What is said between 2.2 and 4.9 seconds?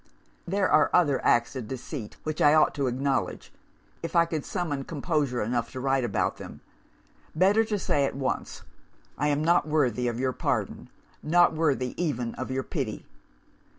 which I ought to acknowledge if I could summon